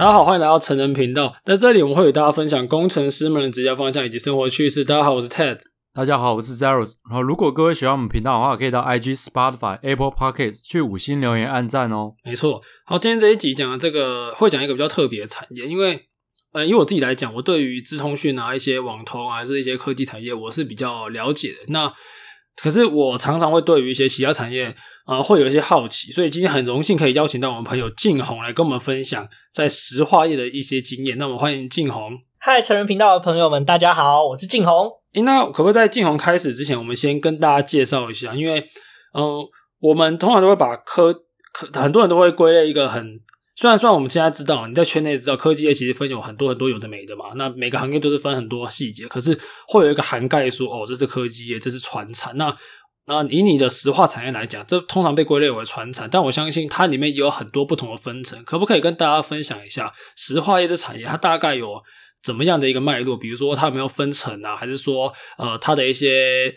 [0.00, 1.36] 大家好，欢迎来到成人频道。
[1.44, 4.82] 在这里，我们会与大家分享工程师们的职业方向以及生活趣事。
[4.82, 5.58] 大家好，我是 Ted。
[5.92, 6.94] 大家好，我是 Zeros。
[7.10, 12.14] 然后，如果各位喜欢我们频道的话，可以到 IG、Spotify、Apple Podcasts 去五星留言、按赞哦。
[12.24, 12.62] 没错。
[12.86, 16.06] 好，今天这一集讲的这个会讲一个比较特别的产业，因为
[16.54, 21.56] 呃，以我自己来讲，我对于资通讯啊、一些网通啊，还是一些科技产业，我是比较了解的。
[21.68, 21.92] 那
[22.62, 24.74] 可是我常常会对于一些其他产业，
[25.06, 31.16] 呃，会有一些好奇，所以今天很荣幸可以邀请到我们朋友静红来跟我们分享在石化业的一些经验。
[31.18, 32.18] 那我们欢迎静红。
[32.38, 34.90] 嗨，成人频道的朋友们，大家好，我是静红。
[35.14, 38.34] 诶，那可不可以在静红开始之前，我们先跟大家介绍一下？
[38.34, 38.60] 因为，
[39.14, 41.12] 嗯、呃，我们通常都会把科
[41.52, 43.20] 科很多人都会归类一个很。
[43.60, 52.34] 虽然，虽然我们现在知道，你在圈内知道科技业其实分有很多很多有的没的嘛，那每个行业都是分很多细节，可是会有一个涵盖说，哦，这是科技业，这是传产。
[52.38, 52.56] 那
[53.04, 58.42] 那以你的石化产业来讲，这通常被归类为传产，但我相信它里面也有很多不同的分层。
[58.44, 61.82] 可不可以跟大家分享一下石化业这产业它大概有
[62.22, 63.14] 怎么样的一个脉络？
[63.18, 66.54] 比如说它有没有分层啊，还是说呃它的一些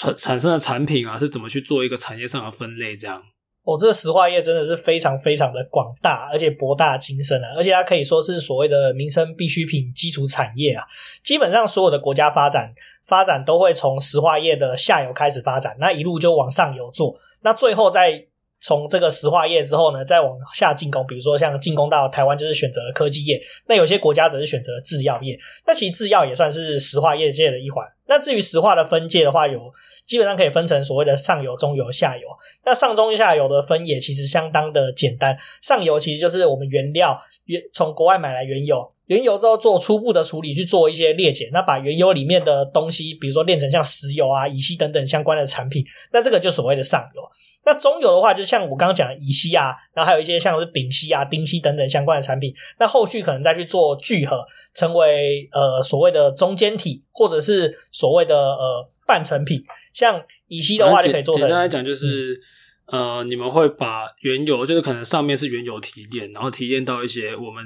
[0.00, 3.22] 产产生的产品啊是怎么去做一个产业上的分类这样？
[3.64, 7.54] 哦，这个石化业真的是非常非常的广大，而且博大精深啊！
[7.56, 10.84] 而且它可以说是所谓的民生必需品基础产业啊。
[11.22, 12.74] 基本上所有的国家发展
[13.04, 18.26] 发展都会从石化业的下游开始发展，那一路就往上游做，那最后在
[18.62, 21.06] 从这个石化业之后呢，再往下进攻。
[21.06, 25.38] 比如说像进攻到台湾，就是选择了科技业；那有些国家则是选择了制药业。
[25.66, 27.84] 那其实制药也算是石化业界的一环。
[28.06, 29.60] 那至于石化的分界的话，有
[30.06, 32.22] 基本上可以分成所谓的上游、中游、下游。
[32.64, 35.36] 那上中下游的分野其实相当的简单。
[35.60, 47.22] 上游其实就是我们原料原从国外买来原油，原油之后做初步的处理，去做一些裂解，那把原油里面的东西，比如说炼成像石油啊、乙烯等等相关的产品，那这个就所谓的上游。
[47.66, 59.62] 那中游的话，就像我刚刚讲的乙烯啊，然后还有一些像是丙烯啊、丁烯等等相关的产品，那后续可能再去做聚合，成为呃所谓的中间体，或者是所谓的呃半成品。
[59.92, 61.42] 像乙烯的话，就可以做成。
[61.42, 62.40] 简单来讲，就是、
[62.86, 67.64] 嗯、呃，你们会把原油，就是可能上面是原油提炼，然后提炼到一些我们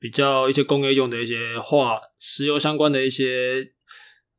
[0.00, 3.72] 比较一些工业用的一些化石油相关的一些。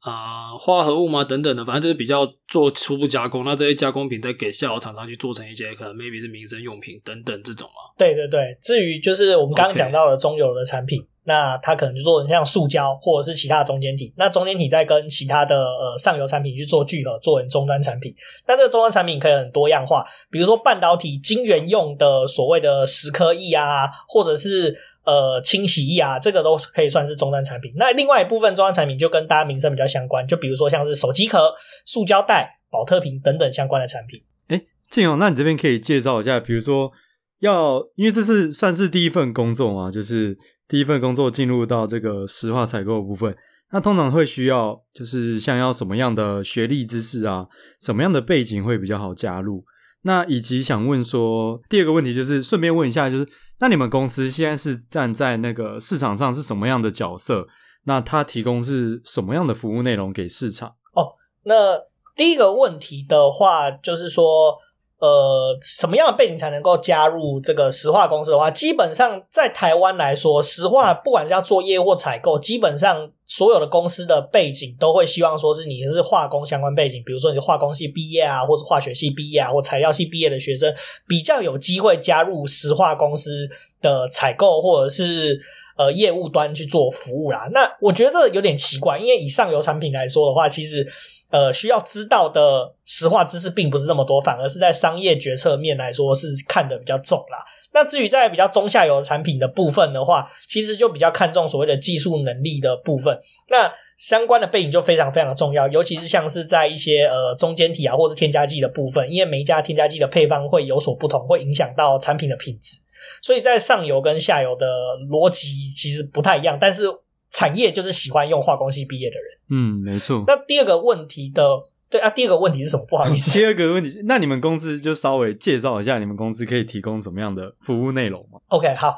[0.02, 7.92] 啊、呃，化合物嘛，等等的，反正就是比较做初步加工，那这些加工品再给下游厂商去做成一些可能 maybe 是民生用品等等这种嘛。
[7.98, 11.06] 对对对，至于就是我们刚刚讲到的中游的产品，Okay.
[11.26, 18.16] 那它可能就做成像塑胶或者是其他的中间体，那中间体再跟其他的呃上游产品去做聚合，做成终端产品。
[18.48, 24.74] 那这个终端产品可以很多样化，比如说半导体晶圆用的所谓的蚀刻液啊，或者是。
[25.06, 27.74] 呃，清洗液啊，这个都可以算是终端产品。
[27.78, 31.52] 那另外一部分终端产品就跟大家民生比较相关，就比如说像是手机壳、
[31.86, 34.22] 塑胶袋、保特瓶等等相关的产品。
[34.50, 36.92] 诶，晋弘，那你这边可以介绍一下，比如说
[37.40, 40.38] 要，因为这是算是第一份工作嘛，就是
[40.68, 43.36] 第一份工作进入到这个石化采购部分，
[43.72, 47.48] 那通常会需要就是像要什么样的学历知识啊，
[47.82, 49.64] 什么样的背景会比较好加入？
[50.04, 53.28] 那以及想问说，第二个问题就是顺便问一下，就是。
[53.60, 57.48] 那你们公司现在是站在那个市场上是什么样的角色？
[57.84, 60.76] 那它提供是什么样的服务内容给市场？
[60.94, 61.78] 哦，那
[62.16, 64.58] 第一个问题的话，就是说，
[65.00, 73.12] 呃，什么样的背景才能够加入这个石化公司的话，基本上在台湾来说，石化不管是要做业务或采购，基本上。
[73.32, 80.74] 所有的公司的背景都会希望说是你是化工相关背景，比如说你是化工系毕业啊，或是化学系毕业啊，或材料系毕业的学生，
[81.08, 83.48] 比较有机会加入石化公司
[83.84, 85.40] 的采购或者是
[85.78, 87.48] 呃业务端去做服务啦。
[87.52, 90.84] 那我觉得这有点奇怪，因为以上游产品来说的话，其实
[91.30, 97.44] 呃需要知道的石化知识并不是那么多，反而是在商业决策面来说是看得比较重啦。
[97.72, 103.20] 那至于在比较中下游产品的部分的话，其实就比较看重所谓的技术能力的部分。
[103.50, 112.78] 那相关的背景就非常非常重要，尤其是像是在一些呃中间体啊，或是添加剂的部分，因为每一家添加剂的配方会有所不同，会影响到产品的品质。
[113.22, 114.66] 所以在上游跟下游的
[115.10, 116.86] 逻辑其实不太一样，但是
[117.32, 119.40] 产业就是喜欢用化工系毕业的人。
[119.52, 120.24] 嗯，没错。
[120.28, 121.44] 那第二个问题的。
[121.92, 122.86] 对啊，第二个问题是什么？
[122.88, 128.96] 不好意思， 第二个问题，那你们公司就稍微介绍一下，你们公司可以提供什么样的服务内容吗？OK，好，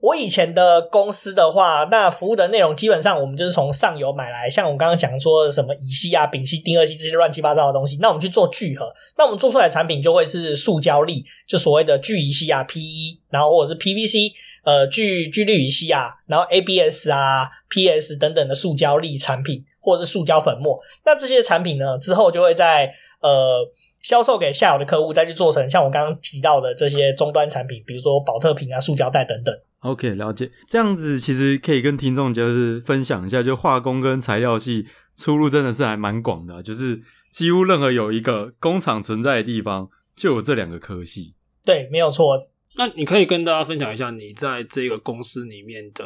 [0.00, 14.32] 我以前的公司的话，那服务的内容基本上我们就是从上游买来，像我刚刚讲说的什么乙烯啊、丙烯、丁二烯这些乱七八糟的东西，那我们去做聚合，那我们做出来的产品就会是塑胶粒，就所谓的聚乙烯啊 （PE），然后或者是 PVC，
[14.64, 19.64] 呃，聚聚氯乙烯啊，然后 ABS 啊、PS 等等的塑胶粒产品。
[19.80, 23.66] 或者是塑胶粉末，那这些产品呢，之后就会在呃
[24.02, 29.54] 销售给下游的客户，再去做成像我刚刚提到的这些终端产品，比如说保特瓶啊、塑胶袋等等。
[29.78, 30.50] OK，了解。
[30.66, 34.84] 这样子其实可以跟听众就是分享一下，就化工跟材料系
[35.16, 37.00] 出路真的是还蛮广的，就是
[37.30, 41.34] 几乎任何有一个工厂存在的地方，就有这两个科系。
[41.64, 42.48] 对，没有错。
[42.78, 46.04] 那你可以跟大家分享一下你在这个公司里面的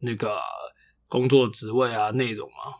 [0.00, 0.38] 那个
[1.08, 2.74] 工作职位啊、内容吗？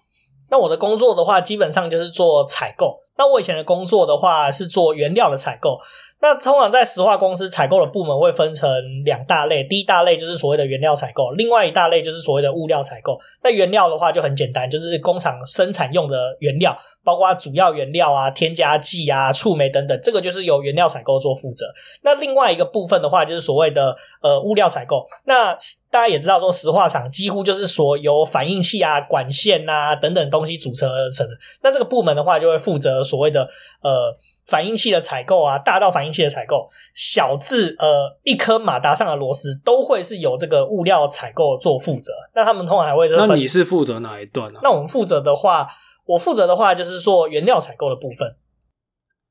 [0.50, 3.00] 那我的工作的话，基本上就是做采购。
[3.16, 5.78] 那我以前的工作的话，是做原料的采购。
[6.20, 8.68] 那通常在石化公司采购的部门会分成
[9.04, 13.18] 两大类，第一大类就是所谓的原料采购，另外一大类就是所谓的物料采购。
[13.42, 16.76] 那原料的话就很简单，就是工厂生产用的原料。
[17.04, 21.66] 包括主要原料啊、添加剂啊、触媒等等，这个就是由原料采购做负责。
[22.02, 25.06] 那另外一个部分的话，就是所谓的呃物料采购。
[25.26, 25.54] 那
[25.94, 31.32] 大家也知道，说石化厂几乎就是所有反应器啊、管线啊等等东西组成而成的。
[31.62, 33.48] 那这个部门的话，就会负责所谓的
[33.80, 42.12] 呃反应器的采购啊，大到反应器的采购，小至呃一颗马达上的螺丝，都会是由这个物料采购做负责。
[42.34, 44.58] 那他们通常还会，那你是负责哪一段呢？
[44.64, 45.68] 那我们负责的话。
[46.06, 48.36] 我负责的话就是做原料采购的部分，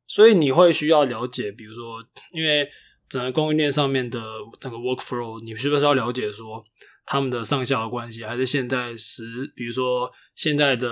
[0.07, 2.01] 所以你会需要了解，比如说，
[2.31, 2.67] 因为
[3.09, 4.19] 整个供应链上面的
[4.59, 6.63] 整个 workflow，你是不是要了解说
[7.05, 10.89] 他们的上下游关系，还是现在石，比如说现在的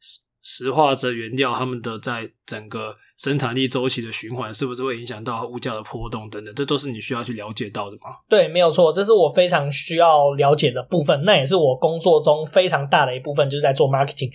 [0.00, 8.16] 石石化的原料，他们的在整个生产力周期的循环，是不是会影响到物价的波动等等，这都是你需要去了解到的吗？
[8.28, 14.30] 对，没有错，这是我非常需要了解的部分，那也是我工作中非常大的一部分，就是在做 marketing。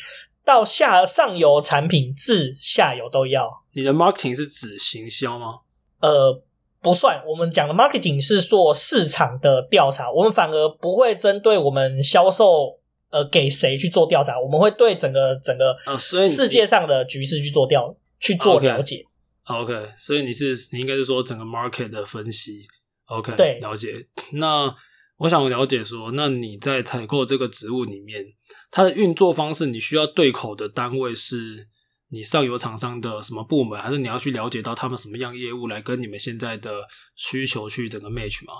[0.45, 3.49] 到下上游产品至下游都要。
[3.71, 5.59] 你的 marketing 是指行销吗？
[6.01, 6.43] 呃，
[6.83, 7.23] 不算。
[7.25, 19.05] 我们讲的 marketing 是做市场的调查，我们反而不会针对我们销售呃给谁去做调查，我们会对整个整个世界上的局势去做调、呃、去做了解。
[19.45, 22.67] OK，所以你是你应该是说整个 market 的分析。
[23.05, 24.07] OK，对，了解。
[24.33, 24.73] 那
[25.17, 28.23] 我想了解说，那你在采购这个职务里面，
[28.71, 31.67] 它的运作方式，你需要对口的单位是
[32.13, 36.69] 你上游厂商的什么部门，还是你要去了解到他们什么样业务来跟你们现在的
[37.15, 38.53] 需求去整个 match 吗？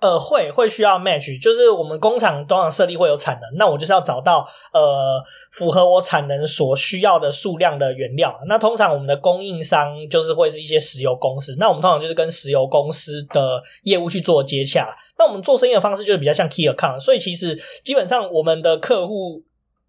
[0.00, 8.38] 呃，会会需要 match，就是我们工厂通常设立会有产能，那我就是要找到呃符合我产能所需要的数量的原料。
[8.46, 14.88] 那通常我们的供应商就是会是一些石油公司，那我们通常就是跟石油公司的业务去做接洽。
[15.18, 19.42] 那我们做生意的方式就是比较像 key account，所以其实基本上我们的客户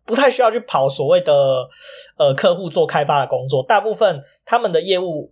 [0.10, 1.70] 不太需要去跑所谓的
[2.18, 5.32] 呃客户做开发的工作，大部分他们的业务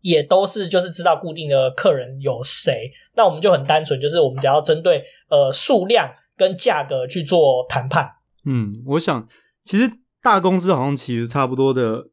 [0.00, 2.90] 也都是就是知道固定的客人有谁。
[3.16, 8.10] 那我们就很单纯，就是我们只要针对呃数量跟价格去做谈判。
[8.46, 9.28] 嗯，我想
[9.62, 9.90] 其实
[10.22, 12.06] 大公司好像其实差不多的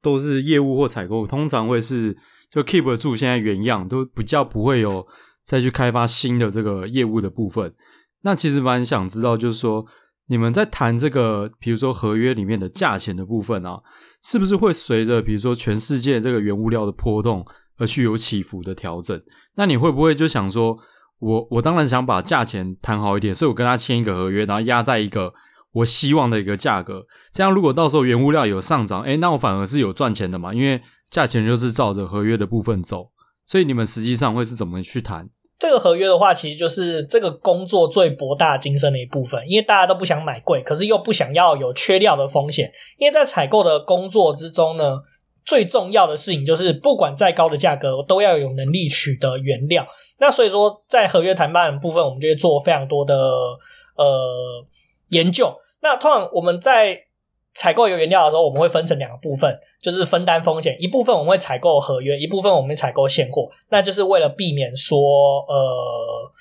[0.00, 2.16] 都是业务或采购，通常会是
[2.52, 5.04] 就 keep 住现在原样，都比较不会有
[5.42, 7.74] 再去开发新的这个业务的部分。
[8.22, 9.84] 那其实蛮想知道，就是说
[10.30, 13.80] 你们在谈这个，比如说合约里面的价钱的部分啊，
[14.22, 17.44] 是不是会随着比如说全世界这个原物料的波动？
[17.76, 19.18] 而去有起伏的调整，
[19.54, 20.76] 那你会不会就想说，
[21.18, 25.32] 我我当然想把价钱谈好一点，所以我跟他签一个合约，然后压在一个
[25.72, 33.12] 我希望的一个价格，这样如果到时候原物料有上涨，诶，那我反而是有赚钱的嘛，因为价钱就是照着合约的部分走，
[33.46, 35.30] 所以你们实际上会是怎么去谈？
[35.60, 44.98] 这个合约的话，其实就是这个工作最博大精深的一部分，因为大家都不想买贵，可是又不想要有缺料的风险，因为在采购的工作之中呢。
[45.42, 49.84] 最重要的事情就是，不管再高的价格，我都要有能力取得原料。
[50.18, 53.16] 那所以说，在合约谈判的部分，我们就会做非常多的
[53.96, 54.64] 呃
[55.08, 55.52] 研究。
[55.80, 56.96] 那通常我们在
[57.54, 60.76] 采购有原料的时候，我们会分成两个部分，就是分担风险。
[60.78, 63.50] 一部分我们会采购合约，一部分我们采购现货。
[63.70, 64.98] 那就是为了避免说，
[65.48, 66.32] 呃，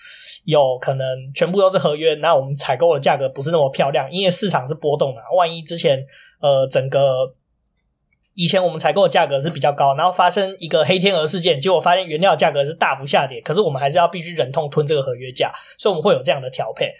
[0.45, 5.21] 有可能全部都是合约，那我们采购的价格不是那么漂亮，因为市场是波动的。
[5.35, 6.05] 万一之前
[6.41, 7.33] 呃整个
[8.35, 16.93] 以前我们采购的价格是比较高，然后发生一个黑天鹅事件，结果发现原料价格是大幅下跌，可是我们还是要必须忍痛吞这个合约价，所以我们会有这样的调配。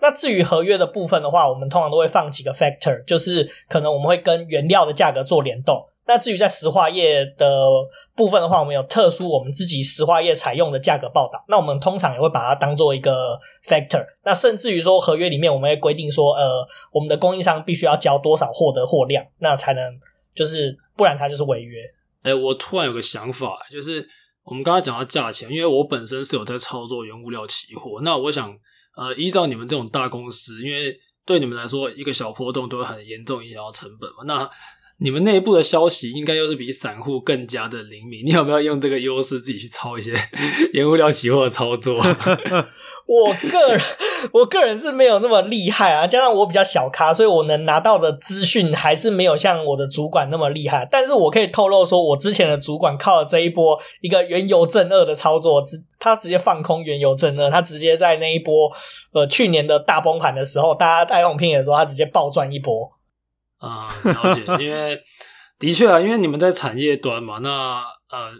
[0.00, 5.84] 那至于合约的部分的话，我们通常都会放几个 factor，就是可能我们会跟原料的价格做联动。
[6.06, 7.66] 那至于在石化业的
[8.14, 14.04] 部分的话，我们有特殊我们自己石化业采用的价格报道，那我们通常也会把它当做一个 factor。
[14.24, 19.82] 那甚至于说合约里面我们会规定说，呃，我们的供应商必须要交多少货的货量，那才能。
[20.36, 21.80] 就是不然，它就是违约。
[22.22, 24.06] 哎、我突然有个想法，就是
[24.44, 28.02] 我们刚才讲到价钱，因为我本身是有在操作原物料期货。
[28.02, 28.54] 那我想，
[28.96, 34.24] 呃，依照你们这种大公司，因为对你们来说，一个小波动都会很严重影响到成本嘛。
[34.24, 34.50] 那
[34.98, 38.24] 你们内部的消息应该又是比散户更加的灵敏。
[38.24, 40.14] 你有没有用这个优势自己去抄一些
[40.72, 41.96] 原物料期货的操作？
[43.06, 43.80] 我个人，
[44.32, 50.88] 我个人是没有那么厉害啊，加上我比较小咖，所以我能拿到的资讯还是没有像我的主管那么厉害。
[50.90, 58.72] 但是我可以透露说，我之前的主管靠了这一波一个原油正二的操作，直他直接放空原油正二，他直接在那一波
[59.12, 62.95] 呃去年的大崩盘的时候，大家爱用拼的时候，他直接暴赚一波。
[63.66, 64.98] 啊、嗯，了解，因为
[65.58, 68.32] 的确啊，因为你们在产业端嘛，那呃，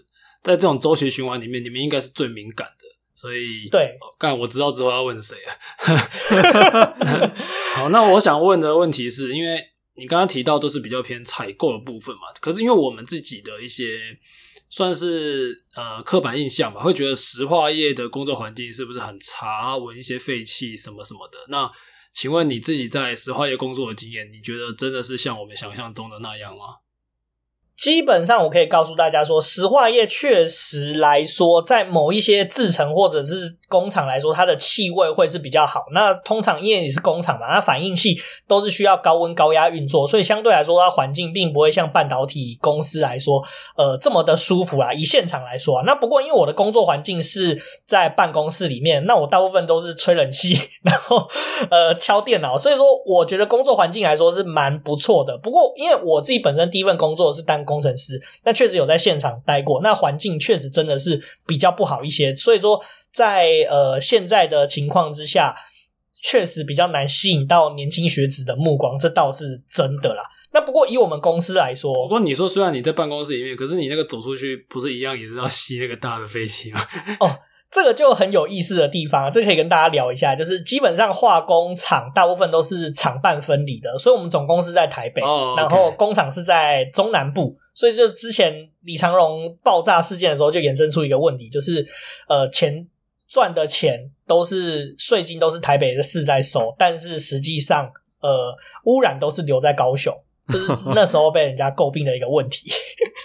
[0.42, 2.86] 在这种周期循环里面，你们应该是最敏感的。
[3.14, 7.32] 所以，对，干、哦、我知道之后要问谁了。
[7.74, 9.58] 好，那我想问的问题是，因为
[9.94, 13.98] 你刚刚提到都是比较偏采购的部分嘛，可是因为我们自己的一些
[14.68, 21.38] 算是呃刻板印象吧，会觉得石化业的工作环境是不是很差，闻一些废气什么什么的。
[21.48, 21.66] 那
[22.16, 26.76] 请问你自己在石化业工作的经验，你觉得真的是像我们想象中的那样吗？
[27.76, 35.84] 基本上，我可以告诉大家说，石化业确实来说，在某一些制成或者是工厂来说，它的气味会是比较好。
[35.92, 38.16] 那通常因为你是工厂嘛，那反应器
[38.48, 43.42] 都是需要高温高压运作，所以相对来说，它环境并不会像半导体公司来说，
[43.76, 44.92] 呃，这么的舒服啦。
[44.94, 51.28] 以现场来说啊，那不过因为我的工作环境是在办公室里面，那我大部分都是吹冷气，然后
[51.70, 55.36] 呃敲电脑，所以说我觉得工作环境来说是蛮不错的。
[55.42, 62.82] 不过因为我自己本身第一份工作是当工程师，那确实有在现场待过，那环境确实真的是比较不好一些，所以说
[63.12, 65.54] 在呃现在的情况之下，
[66.22, 70.22] 确实比较难吸引到年轻学子的目光，这倒是真的啦。
[70.52, 76.80] 那不过以我们公司来说，不过你说虽然你在办公室里面，可是你那个走出去不是一样也是要吸那个大的废气吗？
[77.20, 77.38] 哦。
[77.76, 80.34] 这个就很有意思的地方，这个可以跟大家聊一下。
[80.34, 85.58] 就是基本上化工厂大部分都是厂办分离的，所以我们总公司在台北，oh.
[85.58, 87.54] 然后工厂是在中南部。
[87.74, 91.86] 所以就之前李长荣爆炸事件的时候，就衍生出一个问题，就是
[92.28, 92.88] 呃，钱
[93.28, 97.92] 赚的钱都是税金都是台北的市在收，但是实际上
[98.22, 100.14] 呃污染都是留在高雄。
[100.48, 102.70] 这是那时候被人家诟病的一个问题。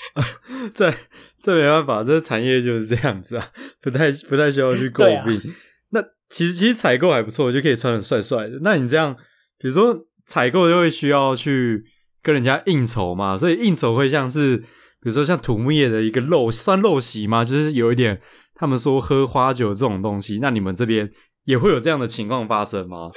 [0.74, 0.94] 这
[1.40, 3.48] 这没办法，这个产业就是这样子啊，
[3.82, 5.38] 不太不太需要去诟病。
[5.38, 5.56] 啊、
[5.90, 8.60] 那其实其实采购还不错，就可以穿的帅帅的。
[8.62, 9.16] 那你这样，
[9.58, 11.84] 比如说采购就会需要去
[12.22, 14.66] 跟人家应酬嘛，所以应酬会像是，比
[15.04, 18.20] 如说像土木业的一个陋算陋习嘛，就是有一点
[18.56, 20.40] 他们说喝花酒这种东西。
[20.42, 21.10] 那你们这边？
[21.46, 23.10] 也会有这样的情况发生吗？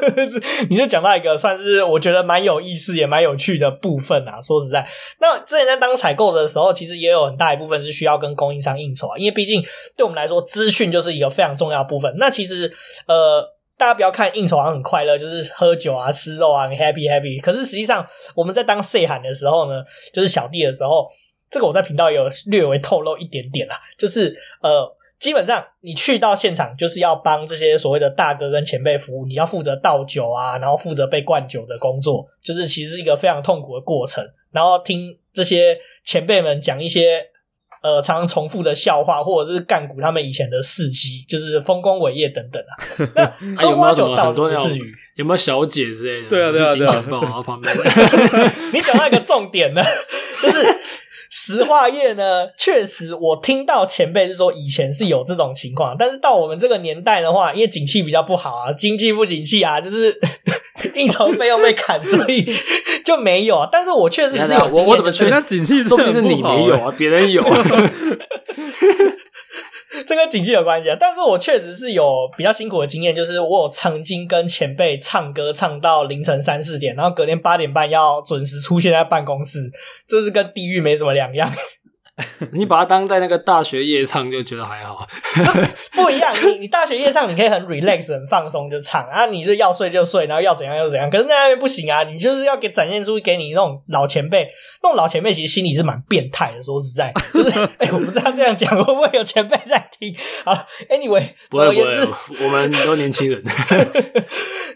[0.70, 4.40] 你就讲到一个算是我觉得蛮有意思也蛮有趣的部分啊。
[4.40, 4.88] 说实在，
[5.20, 9.18] 那之前在当采购的时候，其实也有很大一部分是需要跟供应商应酬啊。
[9.18, 9.62] 因为毕竟
[9.94, 12.14] 对我们来说，资讯就是一个非常重要的部分。
[12.16, 12.72] 那其实
[13.06, 17.38] 呃，大家不要看应酬好像很快乐，就是喝酒啊、吃肉啊，happy happy。
[17.42, 21.06] 可是实际上我们在当 C 喊的时候呢，就是小弟的时候，
[21.50, 24.96] 这个我在频道有略微透露一点点啦，就是呃。
[25.20, 34.26] 基本上，你去到现场就是要帮这些所谓的大哥跟前辈服务，你要负责倒酒啊，然后负责被灌酒的工作，就是其实是一个非常痛苦的过程。
[34.50, 37.22] 然后听这些前辈们讲一些
[37.82, 42.72] 呃常常重复的笑话，或者是干股他们以前的事迹，就是丰功伟业等等啊。
[43.54, 46.28] 那喝花酒倒是不至于，有没有小姐之类的？
[46.30, 47.42] 对啊，对啊，对啊。
[47.42, 47.76] 旁边，
[48.72, 49.82] 你讲到一个重点呢，
[50.40, 50.66] 就是。
[51.30, 60.18] 石化业呢， 确实我听到前辈是说以前是有这种情况，但是到我们这个年代的话，因为景气比较不好啊，经济不景气啊，就是
[60.96, 62.54] 应酬费用被砍，所以
[63.04, 63.68] 就没有啊。
[63.70, 67.42] 但是我确实是有经验，我怎么觉得景气说明是你没有啊，别人有。
[70.06, 79.58] 这跟景气有关系啊，但是我确实是有比较辛苦的经验，就是我有曾经跟前辈唱歌唱到凌晨三四点，然后隔天八点半要准时出现在办公室，
[80.06, 81.52] 这是跟地狱没什么两样。
[82.52, 85.06] 你把它当在那个大学夜唱就觉得还好，
[85.92, 86.34] 不一样。
[86.44, 91.10] 你你大学夜唱你可以很 relax 很放松就唱啊，你就要睡就睡，然后要怎样就怎样。
[91.10, 94.48] 可是那边不行啊，你就是要给展现出给你那种老前辈，
[94.82, 96.62] 那种老前辈其实心里是蛮变态的。
[96.62, 100.14] 说实在，就是 哎、欸，我不知道这样讲会不会有前辈在听。
[100.44, 102.06] 好，anyway，总而言之，
[102.44, 103.42] 我们都年轻人。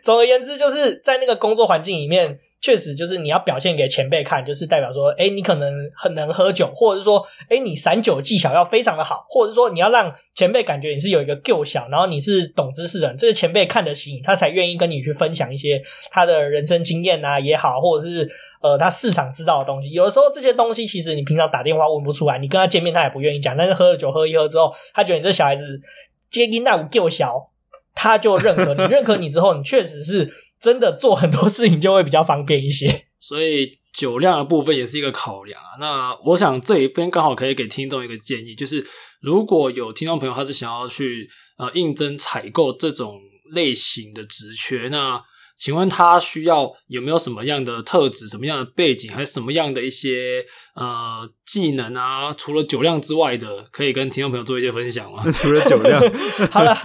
[0.03, 2.39] 总而言之，就是在那个工作环境里面。
[2.65, 18.27] 确实，就是你要表现给前辈看，就是代表说，哎，你可能很能喝酒，或者是说，哎，你散酒技巧要非常的好，或者是说，你要让前辈感觉你是有一个够小，然后你是懂知识的人，这个前辈看得起你，他才愿意跟你去分享一些他的人生经验啊也好，或者是
[18.63, 19.91] 呃他市场知道的东西。
[19.91, 25.83] 有的时候这些东西其实你平常打电话问不出来，你跟他见面他也不愿意讲，但是喝了酒喝一喝之后，他觉得你这小孩子
[26.31, 27.51] 接近那五够小。
[27.95, 33.07] 他就认可你，认可你之后，你确实是真的做很多事情就会比较方便一些。
[33.21, 35.79] 所以酒量的部分也是一个考量啊。
[35.81, 38.85] 那我想这一边刚好可以给听众一个建议，就是
[39.21, 43.19] 如果有听众朋友他是想要去呃应征采购这种
[43.55, 45.23] 类型的职缺，那
[45.57, 52.33] 请问他需要有没有什么样的特质、什么样的背景，还是什么样的一些呃技能啊？
[52.33, 55.25] 除了酒量之外的，可以跟听众朋友做一些分享吗？
[55.31, 56.03] 除了酒量，
[56.51, 56.77] 好了，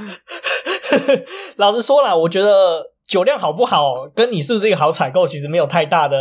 [1.57, 6.17] 老实说啦，我觉得酒量好不好，跟你是不是一个好采购，其实没有太大的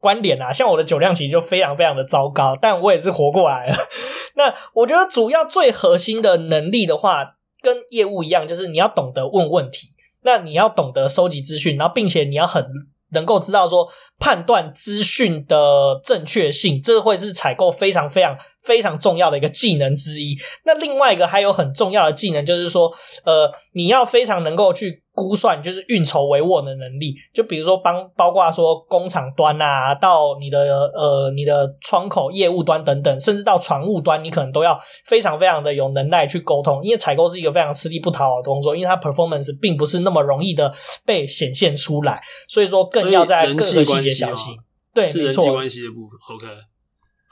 [0.00, 0.52] 关联啊。
[0.52, 3.76] 像我的酒量其实就非常非常的糟糕，但我也是活过来了。
[4.34, 9.88] 那我觉得主要最核心的能力的话，跟业务一样，就是你要懂得问问题。
[10.22, 12.66] 那你要懂得收集资讯，然后并且你要很
[13.12, 13.88] 能够知道说
[14.18, 18.36] 判断资讯的正确性，这会是采购非常非常
[18.68, 20.36] 非常重要的一个技能之一。
[20.66, 22.92] 那另外一个还有很重要的技能就是说，
[23.24, 25.02] 呃，你要非常能够去。
[25.18, 30.60] 估算就是运筹帷幄的能力，就比如说帮包括说工厂端啊，到你的
[30.94, 40.72] 呃你的窗口业务端等等，甚至到船务端，你可能都要非常非常的有能耐去沟通，因为采购是一个非常吃力不讨好的工作，因为它 performance 并不是那么容易的
[41.04, 44.54] 被显现出来，所以说更要在各个细节小心。
[44.94, 46.16] 对，是人际关系的部分。
[46.36, 46.46] OK，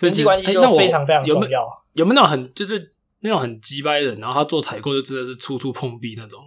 [0.01, 1.67] 人际关系就非常非常重要。
[1.95, 6.41] 有没有那种很就是那种很鸡掰的人，然后他做采购就真的是处处碰壁那种？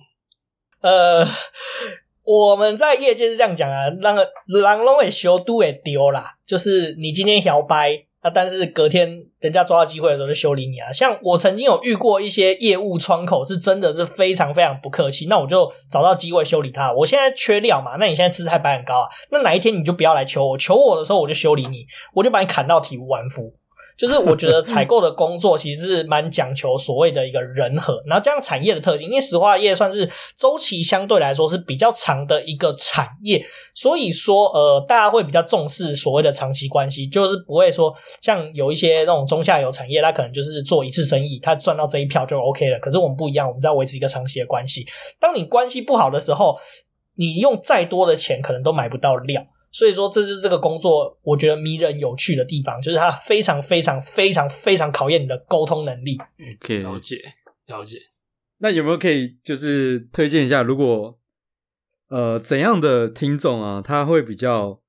[0.82, 1.28] 呃，
[2.24, 4.30] 我们在业界是这样讲啊，那个
[4.62, 10.92] 狼龙也修都也丢啦，就是你今天摇摆啊，但是隔天人家抓到机会的时候就修理你啊。
[10.92, 16.92] 像我曾经有遇过一些业务窗口，是真的是非常非常不客气，那我就找到机会修理他。
[16.92, 23.54] 我现在缺料嘛，那你现在姿态摆很高啊，那哪一天你就不要来求我，求我的时候我就修理你，我就把你砍到体无完肤。
[24.00, 42.80] 就是我觉得采购的工作其实是蛮讲求所谓的一个人和，然后这样产业的特性，因为石化业算是周期相对来说是比较长的一个产业，所以说呃大家会比较重视所谓的长期关系，就是不会说像有一些那种中下游产业，它可能就是做一次生意，它赚到这一票就 OK 了。
[42.80, 44.88] 可是我们不一样，我们是要维持一个长期的关系。
[45.20, 46.58] 当你关系不好的时候，
[47.16, 49.46] 你用再多的钱可能都买不到料。
[49.72, 56.18] 所以说，这是这个工作我觉得迷人有趣的地方，就是它非常非常非常非常考验你的沟通能力。
[56.56, 57.22] OK，了解
[57.68, 58.00] 了解。
[58.58, 61.20] 那有没有可以就是推荐一下，如果
[62.10, 64.82] 呃怎样的听众啊，他会比较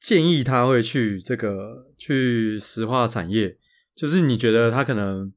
[0.00, 3.58] 建议他会去这个去石化产业？
[3.96, 5.32] 就是你觉得他可能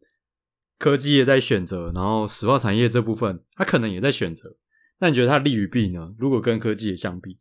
[0.77, 4.55] 科技也在选择，然后石化产业这部分他可能也在选择，
[4.99, 6.13] 那你觉得他利与弊呢？
[6.17, 7.37] 如果跟科技也相比？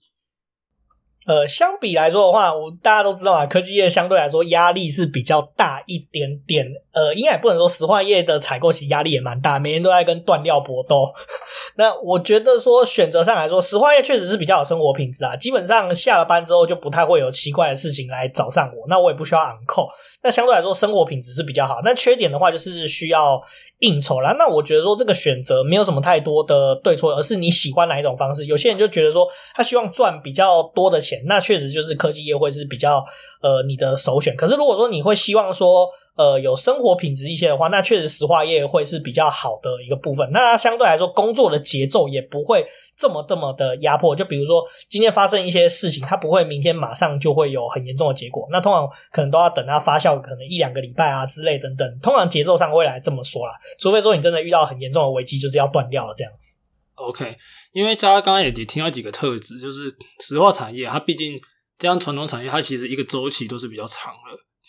[1.26, 6.64] 呃，相比来说的话，我大家都知道啊，科技业相对来说压力是比较大一点点。
[6.92, 11.12] 呃，应该也不能说石化业的采购其实压力也蛮大，每天都在跟断料搏斗。
[11.76, 19.88] 那我觉得说选择上来说，石化业确实是比较有生活品质啊，基本上下了班之后就不太会有奇怪的事情来找上我，那我也不需要昂扣。
[20.22, 23.40] 那相对来说生活品质是比较好，那缺点的话就是需要
[23.80, 24.36] 应酬啦。
[24.38, 28.46] 那我觉得说这个选择没有什么太多的对错，而是你喜欢哪一种方式。
[28.46, 33.04] 有些人就觉得说他希望赚比较多的钱，那确实就是科技业会是比较
[33.42, 34.36] 呃你的首选。
[34.36, 40.26] 可是如果说你会希望说，呃，有生活品质一些的话，那确实石化业会是比较好的一个部分。
[40.32, 44.16] 那相对来说，工作的节奏也不会这么这么的压迫。
[44.16, 48.48] 就比如说今天发生一些事情，它不会明天马上就会有很严重的结果。
[48.50, 51.98] 那通常可能都要等它发酵，可能一两个礼拜啊之类等等。
[52.00, 56.56] 通常节奏上会来这么说啦，除非说你真的遇到很严重的危机，就是要断掉了这样子。
[56.94, 57.36] OK，
[57.72, 59.82] 因为大家刚刚也也听到几个特质，就是
[60.20, 61.38] 石化产业它毕竟
[61.76, 64.18] 这样传统产业，它其实一个周期都是比较长的。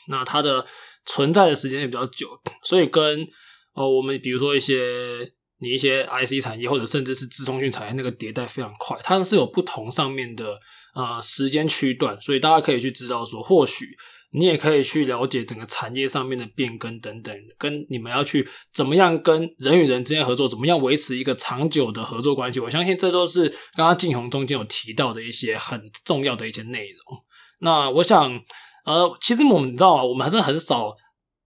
[0.09, 0.65] 那它的
[1.07, 2.27] 存在的时间也比较久，
[2.61, 3.25] 所以跟
[3.73, 10.59] 呃我们比如说一些你一些 IC 产业或者甚至是资通讯产业那个迭代非常快，它是有不同上面的
[10.93, 13.85] 呃时间区段，所以大家可以去知道说，或许
[14.31, 22.59] 你也可以去了解整个产业上面的变更等等，跟你们要去怎么样跟人与人之间合作，怎么样维持一个长久的合作关系。
[22.59, 27.23] 我相信这都是刚刚晋弘中间有提到的一些很重要的一些内容。
[27.61, 28.41] 那我想。
[28.87, 30.03] 呃，其实我们你知道吗？
[30.03, 30.95] 我们还是很少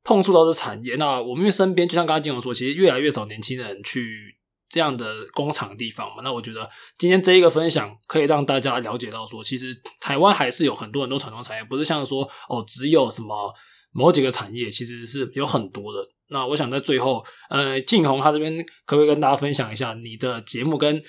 [0.04, 0.96] 碰触到这产业。
[0.98, 4.38] 那我们因为身边就像刚刚晋弘说，其实越来越少年轻人去
[4.70, 6.22] 这样的工厂地方嘛。
[6.24, 13.52] 那我觉得今天这一个分享可以让大家了解到说，其实台湾还是有很多很多传统产业，不是像说哦，只有什么
[13.92, 16.00] 某几个产业，其实是有很多的。
[16.30, 21.02] 那我想在最后，呃，晋弘他这边可不可以跟大家分享一下你的节目跟？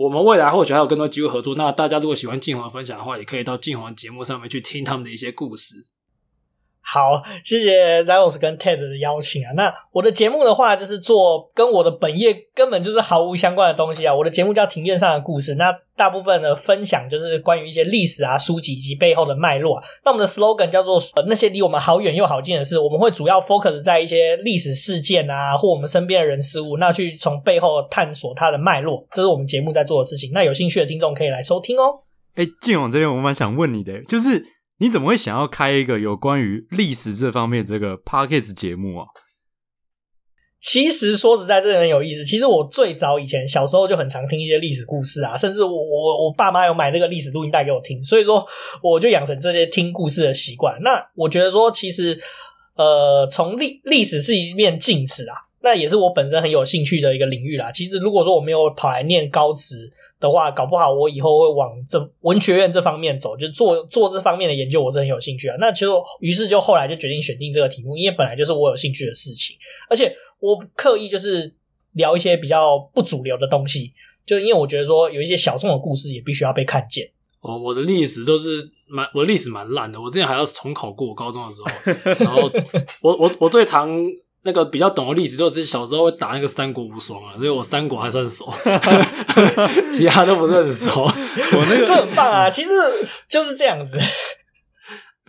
[0.00, 1.54] 我们未来或许还有更多机会合作。
[1.56, 5.74] 那大家如果喜欢晋弘的分享的话，也可以到晋弘的节目上面去听他们的一些故事。
[6.92, 9.52] 好，谢谢 Zelos 跟 Ted 的邀请啊。
[9.52, 14.12] 那我的节目的话，就是做跟我的本业根本就是毫无相关的东西啊。
[14.12, 19.80] 我的节目叫《庭院上的故事》，那大部分的分享就是关于一些历史啊、书籍以及背后的脉络。
[20.04, 30.32] 那我们的 slogan 叫做“那些离我们好远又好近的事”，我们会主要 focus 在一些历史事件啊，或我们身边的人事物，那去从背后探索它的脉络，这是我们节目在做的事情。
[30.34, 32.00] 那有兴趣的听众可以来收听哦。
[32.34, 34.44] 哎，晋弘这边我蛮想问你的，就是。
[34.80, 39.06] 你怎么会想要开一个有关于历史这方面这个 podcast 节目啊？
[40.58, 42.24] 其实说实在，这很有意思。
[42.24, 48.46] 其实我最早以前小时候就很常听一些历史故事啊，甚至我我我爸妈有买那个历史录音带给我听，所以说
[48.82, 50.78] 我就养成这些听故事的习惯。
[50.82, 52.18] 那我觉得说，其实
[52.74, 55.49] 呃，从历历史是一面镜子啊。
[55.62, 57.70] 那也是我本身很有兴趣的一个领域啦。
[57.70, 65.56] 其实如果说我没有跑来念高职的话，搞不好我以后会往这文学院这方面走，就做做这方面的研究，我是很有兴趣啊。
[65.60, 65.86] 那其实
[66.20, 69.54] 于是就后来就决定选定这个题目，因为本来就是我有兴趣的事情，
[69.90, 71.54] 而且我刻意就是
[71.92, 73.92] 聊一些比较不主流的东西，
[74.24, 77.10] 就因为我觉得说有一些小众的故事也必须要被看见。
[77.42, 82.50] 哦，我的历史都是蛮，我历史蛮烂的，我之前还要重考过我高中的时候，然后
[83.02, 83.90] 我我我最常。
[84.42, 88.52] 那个比较懂的例子，就是小时候会打那个三国无双啊，所以我三国还算熟，
[89.92, 91.02] 其他都不是很熟。
[91.04, 92.70] 我那个就很棒啊，其实
[93.28, 93.98] 就是这样子。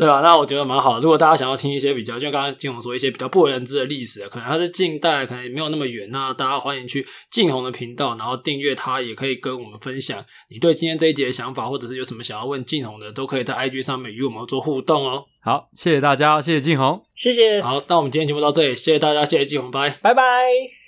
[0.01, 0.99] 对啊，那我觉得蛮好的。
[0.99, 15.25] 如果大家想要听一些比较，就刚刚晋弘说一些比较不为人知的历史，可能它是近代，可能也没有那么远，那大家欢迎去晋弘的频道，然后订阅他，也可以跟我们分享你对今天这一集的想法，或者是有什么想要问晋弘的，都可以在 IG 上面与我们做互动哦。
[15.39, 17.61] 好，谢谢大家，谢谢晋弘，谢谢。
[17.61, 20.80] 好，那我们今天节目到这里，谢谢大家，谢谢晋弘，拜拜拜。